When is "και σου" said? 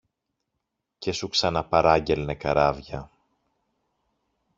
0.97-1.27